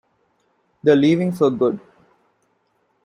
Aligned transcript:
They 0.81 0.93
are 0.93 0.95
leaving 0.95 1.31
for 1.31 1.51
good! 1.51 1.79